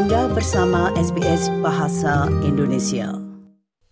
[0.00, 3.20] Anda bersama SBS Bahasa Indonesia.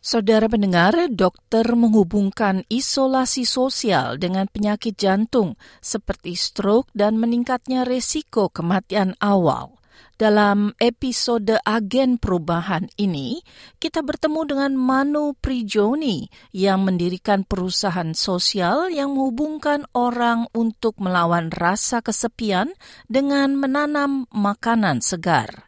[0.00, 9.21] Saudara pendengar, dokter menghubungkan isolasi sosial dengan penyakit jantung seperti stroke dan meningkatnya resiko kematian
[9.21, 9.76] awal.
[10.16, 13.45] Dalam episode Agen Perubahan ini,
[13.77, 16.25] kita bertemu dengan Manu Prigioni
[16.56, 22.72] yang mendirikan perusahaan sosial yang menghubungkan orang untuk melawan rasa kesepian
[23.12, 25.68] dengan menanam makanan segar.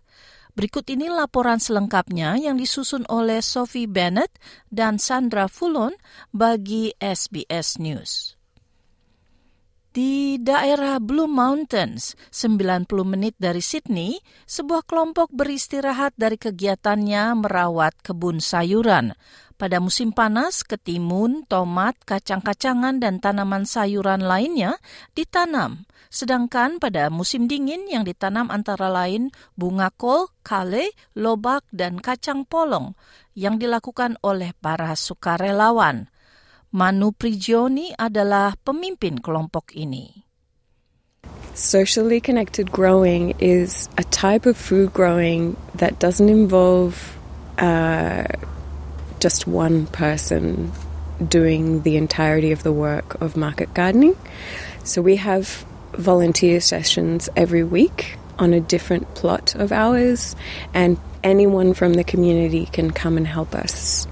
[0.55, 4.35] Berikut ini laporan selengkapnya yang disusun oleh Sophie Bennett
[4.67, 5.95] dan Sandra Fulon
[6.35, 8.41] bagi SBS News.
[9.91, 18.39] Di daerah Blue Mountains, 90 menit dari Sydney, sebuah kelompok beristirahat dari kegiatannya merawat kebun
[18.39, 19.19] sayuran.
[19.61, 24.81] Pada musim panas, ketimun, tomat, kacang-kacangan, dan tanaman sayuran lainnya
[25.13, 25.85] ditanam.
[26.09, 29.29] Sedangkan pada musim dingin yang ditanam antara lain
[29.61, 32.97] bunga kol, kale, lobak, dan kacang polong
[33.37, 36.09] yang dilakukan oleh para sukarelawan.
[36.73, 40.25] Manu Prigioni adalah pemimpin kelompok ini.
[41.53, 46.97] Socially connected growing is a type of food growing that doesn't involve
[47.61, 48.25] uh,
[49.21, 50.73] just one person
[51.27, 54.17] doing the entirety of the work of market gardening.
[54.85, 60.35] So we have volunteer sessions every week on a different plot of ours,
[60.73, 64.07] and anyone from the community can come and help us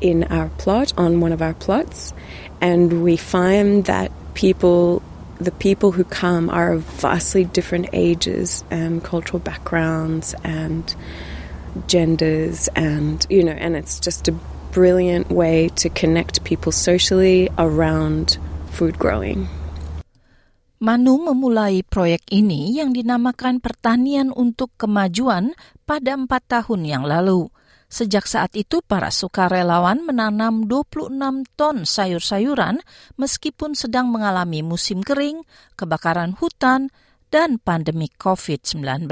[0.00, 2.14] in our plot, on one of our plots,
[2.60, 5.02] and we find that people,
[5.38, 10.94] the people who come, are of vastly different ages and cultural backgrounds and
[11.86, 14.34] genders, and you know, and it's just a
[14.72, 18.38] brilliant way to connect people socially around
[18.72, 19.48] food growing.
[20.78, 27.50] Manu memulai proyek ini yang dinamakan Pertanian untuk Kemajuan pada empat tahun yang lalu.
[27.90, 31.10] Sejak saat itu, para sukarelawan menanam 26
[31.58, 32.84] ton sayur-sayuran
[33.18, 35.42] meskipun sedang mengalami musim kering,
[35.74, 36.94] kebakaran hutan,
[37.32, 39.08] dan pandemi COVID-19.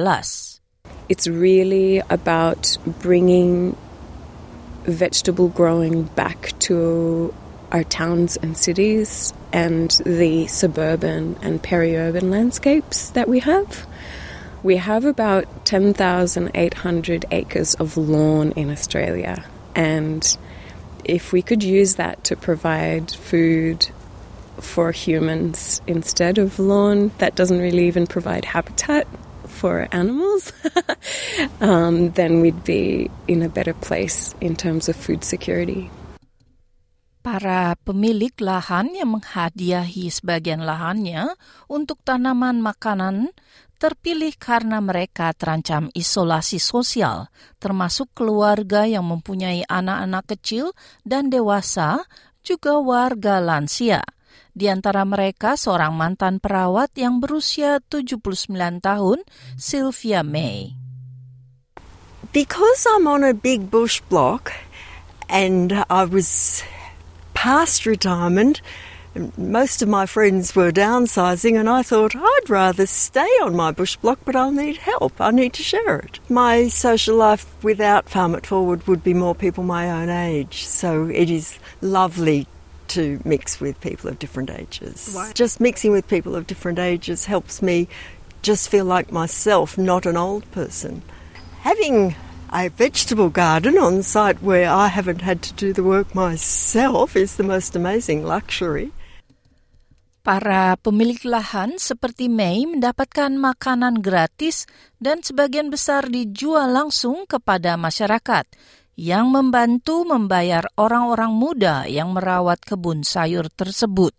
[1.09, 3.77] It's really about bringing
[4.85, 7.35] vegetable growing back to
[7.73, 13.87] our towns and cities and the suburban and peri-urban landscapes that we have.
[14.63, 20.37] We have about 10,800 acres of lawn in Australia, and
[21.05, 23.89] if we could use that to provide food
[24.59, 29.07] for humans instead of lawn, that doesn't really even provide habitat
[29.57, 30.53] for animals,
[31.65, 35.89] um, then we'd be in a better place in terms of food security.
[37.25, 41.35] Para pemilik lahan yang menghadiahi sebagian lahannya
[41.67, 43.35] untuk tanaman makanan
[43.83, 47.29] terpilih karena mereka terancam isolasi sosial,
[47.59, 52.07] termasuk keluarga yang mempunyai anak-anak kecil dan dewasa,
[52.47, 54.07] juga warga lansia.
[54.57, 58.25] Di antara mereka seorang mantan perawat yang berusia 79
[58.81, 59.21] tahun,
[59.61, 60.73] Sylvia May.
[62.33, 64.57] Because I'm on a big bush block
[65.29, 66.65] and I was
[67.37, 68.65] past retirement,
[69.37, 73.97] most of my friends were downsizing, and I thought I'd rather stay on my bush
[73.97, 75.21] block, but I'll need help.
[75.21, 76.21] I need to share it.
[76.29, 81.09] My social life without Farm It Forward would be more people my own age, so
[81.09, 82.49] it is lovely
[82.89, 85.11] to mix with people of different ages.
[85.13, 85.33] Why?
[85.35, 87.89] Just mixing with people of different ages helps me
[88.43, 91.03] just feel like myself, not an old person.
[91.67, 92.15] Having
[92.53, 97.37] a vegetable garden on site where I haven't had to do the work myself is
[97.37, 98.95] the most amazing luxury.
[100.27, 104.67] Para pemilik lahan seperti May mendapatkan makanan gratis
[104.99, 108.43] dan sebagian besar dijual langsung kepada masyarakat
[108.97, 114.17] yang membantu membayar orang-orang muda yang merawat kebun sayur tersebut.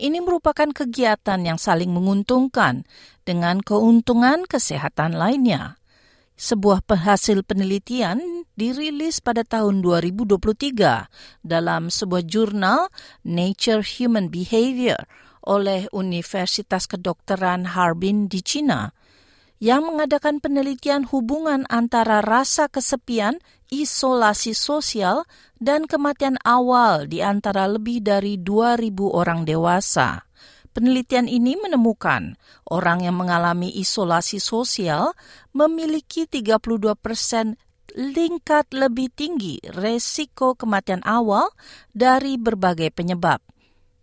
[0.00, 2.84] Ini merupakan kegiatan yang saling menguntungkan
[3.24, 5.80] dengan keuntungan kesehatan lainnya.
[6.40, 12.88] Sebuah penghasil penelitian dirilis pada tahun 2023 dalam sebuah jurnal
[13.28, 15.04] Nature Human Behavior
[15.44, 18.92] oleh Universitas Kedokteran Harbin di China
[19.60, 23.36] yang mengadakan penelitian hubungan antara rasa kesepian,
[23.70, 25.24] isolasi sosial,
[25.62, 30.26] dan kematian awal di antara lebih dari 2.000 orang dewasa.
[30.70, 32.38] Penelitian ini menemukan
[32.70, 35.14] orang yang mengalami isolasi sosial
[35.50, 37.58] memiliki 32 persen
[37.98, 41.50] lingkat lebih tinggi resiko kematian awal
[41.90, 43.42] dari berbagai penyebab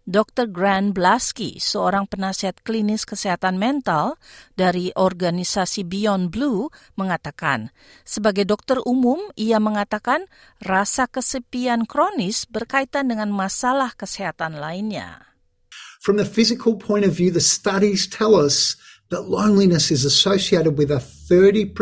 [0.08, 0.48] Dr.
[0.48, 4.16] Grant Blasky, seorang penasihat klinis kesehatan mental
[4.56, 7.76] dari organisasi Beyond Blue, mengatakan,
[8.08, 10.24] sebagai dokter umum, ia mengatakan
[10.64, 15.28] rasa kesepian kronis berkaitan dengan masalah kesehatan lainnya.
[16.00, 18.80] From the physical point of view, the studies tell us
[19.12, 21.76] that loneliness is associated with a 30%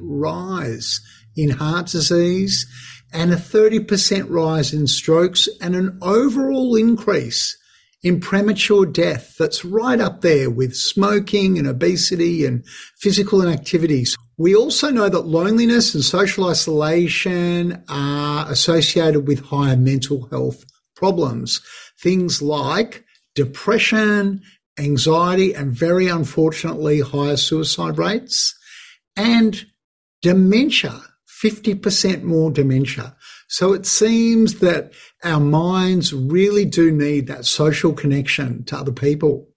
[0.00, 1.04] rise
[1.36, 2.64] in heart disease
[3.12, 7.56] and a 30% rise in strokes and an overall increase
[8.02, 12.64] in premature death that's right up there with smoking and obesity and
[12.96, 14.16] physical inactivities.
[14.36, 20.64] We also know that loneliness and social isolation are associated with higher mental health
[20.94, 21.60] problems.
[22.00, 24.42] Things like depression,
[24.78, 28.54] anxiety, and very unfortunately higher suicide rates
[29.16, 29.66] and
[30.22, 31.00] dementia
[31.38, 33.14] 50% more dementia.
[33.46, 34.90] So it seems that
[35.22, 39.48] our minds really do need that social connection to other people.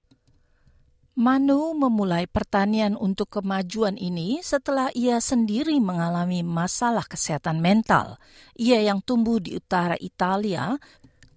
[1.11, 8.15] Manu memulai pertanian untuk kemajuan ini setelah ia sendiri mengalami masalah kesehatan mental.
[8.55, 10.79] Ia yang tumbuh di utara Italia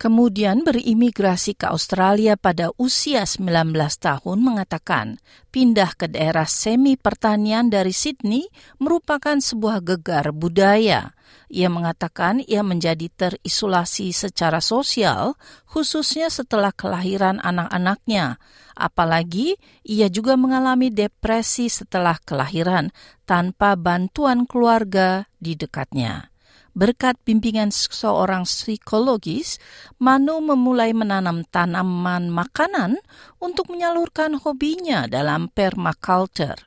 [0.05, 5.17] kemudian berimigrasi ke Australia pada usia 19 tahun mengatakan
[5.49, 8.45] pindah ke daerah semi pertanian dari Sydney
[8.77, 11.17] merupakan sebuah gegar budaya.
[11.49, 18.37] Ia mengatakan ia menjadi terisolasi secara sosial khususnya setelah kelahiran anak-anaknya.
[18.77, 19.57] Apalagi
[19.89, 22.93] ia juga mengalami depresi setelah kelahiran
[23.25, 26.34] tanpa bantuan keluarga di dekatnya.
[26.75, 29.63] Berkat bimbingan seorang psikologis,
[30.03, 32.99] Manu memulai menanam tanaman makanan
[33.39, 36.59] untuk menyalurkan hobinya dalam permaculture,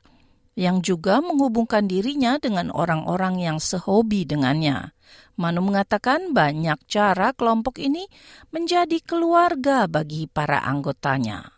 [0.56, 4.96] yang juga menghubungkan dirinya dengan orang-orang yang sehobi dengannya.
[5.36, 8.08] Manu mengatakan banyak cara kelompok ini
[8.48, 11.57] menjadi keluarga bagi para anggotanya.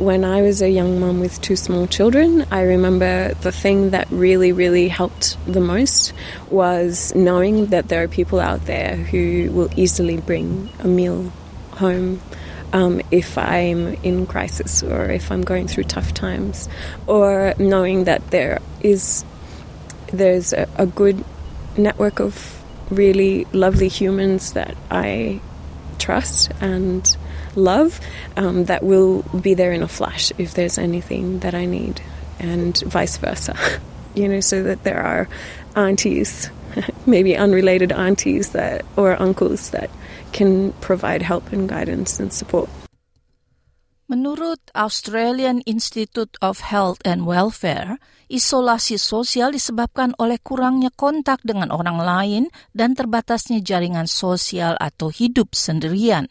[0.00, 4.08] When I was a young mum with two small children, I remember the thing that
[4.10, 6.14] really, really helped the most
[6.48, 11.30] was knowing that there are people out there who will easily bring a meal
[11.72, 12.22] home
[12.72, 16.68] um, if I'm in crisis or if I'm going through tough times,
[17.06, 19.24] or knowing that there is
[20.12, 21.22] there's a, a good
[21.76, 25.40] network of really lovely humans that I
[25.98, 27.16] trust and
[27.60, 28.00] love
[28.36, 32.00] um, that will be there in a flash if there's anything that I need,
[32.40, 33.54] and vice versa.
[34.14, 35.28] you know, so that there are
[35.76, 36.50] aunties,
[37.06, 39.90] maybe unrelated aunties that or uncles that
[40.32, 42.68] can provide help and guidance and support.
[44.10, 47.94] Menurut Australian Institute of Health and Welfare,
[48.26, 55.54] isolasi sosial disebabkan oleh kurangnya kontak dengan orang lain dan terbatasnya jaringan sosial atau hidup
[55.54, 56.26] sendirian.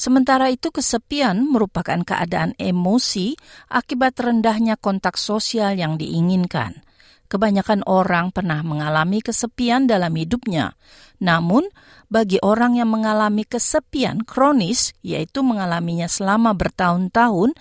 [0.00, 3.36] Sementara itu kesepian merupakan keadaan emosi
[3.68, 6.80] akibat rendahnya kontak sosial yang diinginkan.
[7.28, 10.72] Kebanyakan orang pernah mengalami kesepian dalam hidupnya.
[11.20, 11.68] Namun,
[12.08, 17.52] bagi orang yang mengalami kesepian kronis, yaitu mengalaminya selama bertahun-tahun,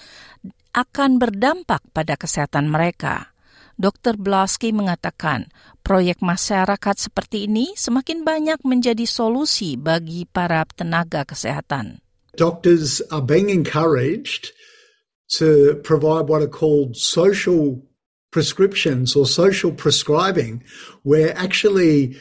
[0.72, 3.36] akan berdampak pada kesehatan mereka.
[3.76, 4.16] Dr.
[4.16, 5.52] Blasky mengatakan,
[5.84, 12.00] proyek masyarakat seperti ini semakin banyak menjadi solusi bagi para tenaga kesehatan.
[12.36, 14.52] Doctors are being encouraged
[15.38, 17.82] to provide what are called social
[18.32, 20.64] prescriptions or social prescribing,
[21.04, 22.18] where actually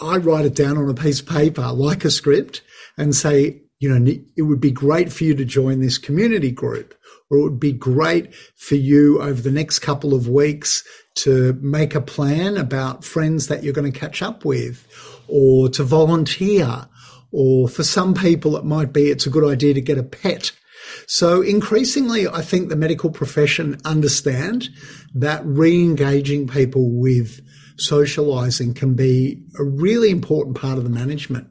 [0.00, 2.62] I write it down on a piece of paper like a script
[2.98, 6.94] and say, you know, it would be great for you to join this community group,
[7.30, 10.82] or it would be great for you over the next couple of weeks
[11.16, 14.86] to make a plan about friends that you're going to catch up with,
[15.28, 16.86] or to volunteer
[17.38, 20.52] or for some people, it might be it's a good idea to get a pet.
[21.06, 24.70] So increasingly, I think the medical profession understand
[25.14, 31.46] that re-engaging people with socializing can be a really important part of the management.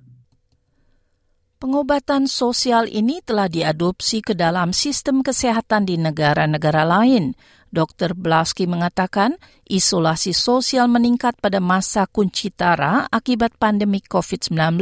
[1.66, 7.34] Pengobatan sosial ini telah diadopsi ke dalam sistem kesehatan di negara-negara lain,
[7.74, 8.14] Dr.
[8.14, 14.78] Blasky mengatakan isolasi sosial meningkat pada masa kunci tara akibat pandemi COVID-19.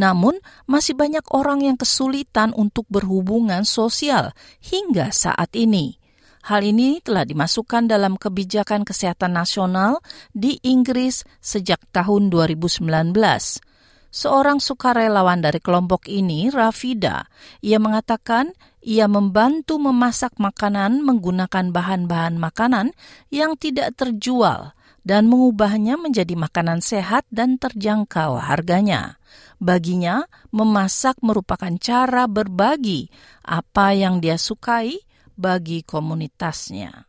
[0.00, 4.32] Namun, masih banyak orang yang kesulitan untuk berhubungan sosial
[4.64, 6.00] hingga saat ini.
[6.48, 10.00] Hal ini telah dimasukkan dalam kebijakan kesehatan nasional
[10.32, 13.67] di Inggris sejak tahun 2019.
[14.08, 17.28] Seorang sukarelawan dari kelompok ini, Rafida,
[17.60, 22.96] ia mengatakan ia membantu memasak makanan menggunakan bahan-bahan makanan
[23.28, 24.72] yang tidak terjual
[25.04, 29.20] dan mengubahnya menjadi makanan sehat dan terjangkau harganya.
[29.60, 30.24] Baginya,
[30.56, 33.12] memasak merupakan cara berbagi
[33.44, 35.04] apa yang dia sukai
[35.36, 37.04] bagi komunitasnya.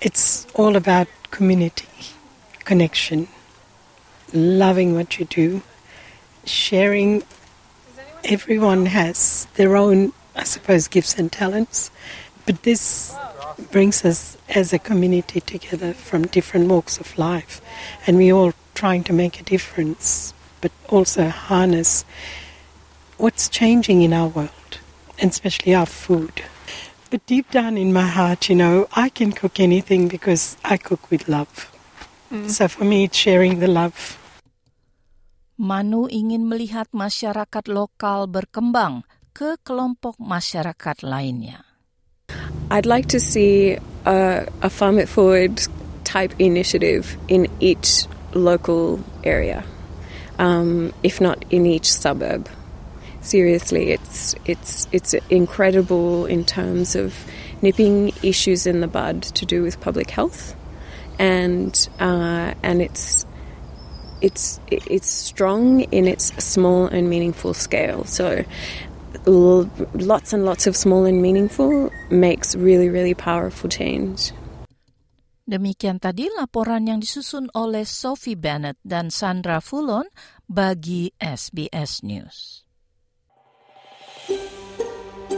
[0.00, 1.88] It's all about community,
[2.64, 3.28] connection,
[4.32, 5.60] loving what you do,
[6.50, 7.22] sharing.
[8.24, 11.90] Everyone has their own, I suppose, gifts and talents,
[12.46, 13.14] but this
[13.70, 17.60] brings us as a community together from different walks of life,
[18.06, 22.04] and we all trying to make a difference, but also harness
[23.16, 24.78] what's changing in our world,
[25.18, 26.42] and especially our food.
[27.10, 31.10] But deep down in my heart, you know, I can cook anything because I cook
[31.10, 31.70] with love.
[32.32, 32.48] Mm.
[32.48, 34.16] So for me, it's sharing the love.
[35.60, 39.04] Manu ingin melihat masyarakat lokal berkembang
[39.36, 41.68] ke kelompok masyarakat lainnya.
[42.72, 43.76] I'd like to see
[44.08, 45.60] a, a Farm It Forward
[46.08, 49.60] type initiative in each local area,
[50.40, 52.48] um, if not in each suburb.
[53.20, 57.12] Seriously, it's it's it's incredible in terms of
[57.60, 60.56] nipping issues in the bud to do with public health,
[61.20, 63.28] and uh, and it's
[64.20, 68.04] it's it's strong in its small and meaningful scale.
[68.04, 68.44] So
[69.26, 74.32] lots and lots of small and meaningful makes really, really powerful change.
[75.50, 80.06] Demikian tadi laporan yang disusun oleh Sophie Bennett dan Sandra Fulon
[80.46, 82.62] bagi SBS News.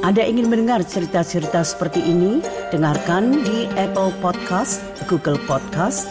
[0.03, 2.45] Anda ingin mendengar cerita-cerita seperti ini?
[2.75, 6.11] Dengarkan di Apple Podcast, Google Podcast,